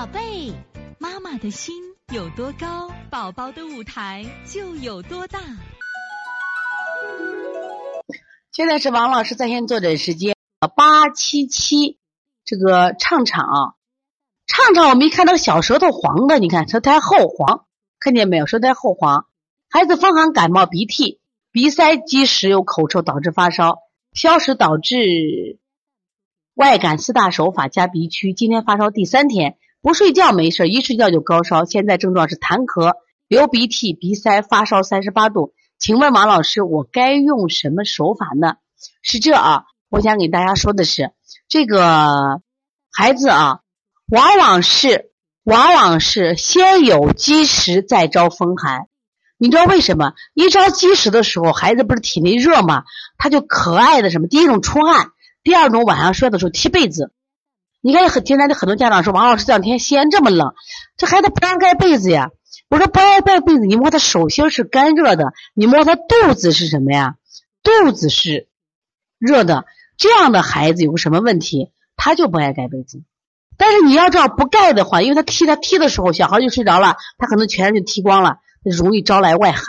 [0.00, 0.54] 宝贝，
[0.98, 1.74] 妈妈的心
[2.10, 5.38] 有多高，宝宝的舞台就有多大。
[8.50, 10.34] 现在是王老师在线坐诊时间，
[10.74, 11.98] 八七七，
[12.46, 13.74] 这个畅畅啊，
[14.46, 17.66] 畅畅，我们一看到小舌头黄的，你看舌苔厚黄，
[17.98, 18.46] 看见没有？
[18.46, 19.26] 舌苔厚黄，
[19.68, 21.20] 孩子风寒感冒、鼻涕、
[21.52, 23.80] 鼻塞、积食有口臭，导致发烧，
[24.14, 25.58] 消食导致
[26.54, 28.32] 外感四大手法加鼻区。
[28.32, 31.64] 今天发烧第三天，不睡觉没事，一睡觉就高烧。
[31.64, 32.94] 现在症状是痰咳、
[33.28, 35.54] 流鼻涕、鼻塞，发烧三十八度。
[35.78, 38.56] 请问王老师，我该用什么手法呢？
[39.02, 41.12] 是这啊，我想给大家说的是，
[41.48, 42.42] 这个
[42.92, 43.60] 孩子啊，
[44.10, 45.12] 往往是
[45.44, 48.86] 往往是先有积食，再招风寒。
[49.38, 50.12] 你知道为什么？
[50.34, 52.84] 一招积食的时候，孩子不是体内热吗？
[53.16, 54.28] 他就可爱的什么？
[54.28, 57.14] 第一种出汗，第二种晚上睡的时候踢被子。
[57.82, 60.54] 你看很现在的很多家长说，王老师这两天西安这么冷，
[60.96, 62.30] 这孩子不让盖被子呀。
[62.68, 67.16] 我说不爱盖被子，你摸他手心是干热的，你摸他肚子是什么呀？
[67.62, 68.48] 肚子是
[69.18, 69.64] 热的。
[69.96, 71.72] 这样的孩子有个什么问题？
[71.96, 73.02] 他就不爱盖被子。
[73.56, 79.64] 但是你要知道，不盖的话，因为他踢他踢的时候，小孩就睡着了，他可能全身就踢光了，容易招来外寒。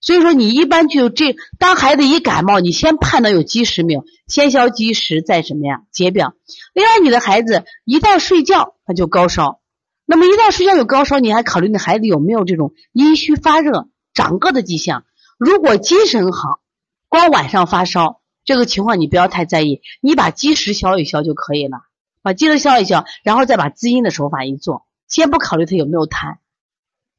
[0.00, 5.82] 所以说，你一般就这，当孩子一感冒，你先判断有积食没有，先消积食，再什么呀？
[5.92, 6.32] 解表。
[6.72, 9.60] 另外，你的孩子一旦睡觉，他就高烧。
[10.06, 15.04] 那么一旦睡觉有高烧，你还考虑你孩子有没有这种阴虚发热、长个的迹象？
[15.38, 16.60] 如果精神好，
[17.08, 21.82] 光晚上发烧，这个情况你不要太在意，你把积食消一消就可以了。
[22.22, 26.36] 把积食消一消，然后再把滋阴的手法一做，先不考虑他有没有痰，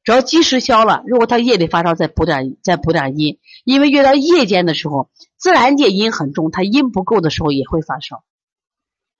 [0.04, 8.24] 只要积食消了，如果他夜里发烧，再补点再补点阴，因为越到夜间的时候，自然界阴很重，他阴不够的时候也会发烧，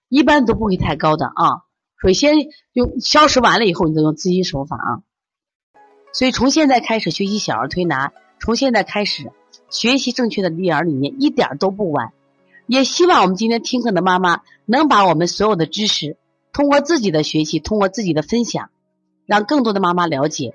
[0.09, 1.63] 一般都不会太高的啊。
[2.01, 2.35] 首先
[2.73, 4.91] 用消食完了以后，你再用滋阴手法啊。
[6.13, 9.31] 所以从现在开始学习小儿推拿，从现在开始
[9.71, 12.13] 学习正确的育儿理念，一点都不晚。
[12.67, 16.17] 也希望我们今天听课的妈妈能把我们所有的知识，
[16.53, 18.71] 通过自己的学习，通过自己的分享，
[19.27, 20.55] 让更多的妈妈了解，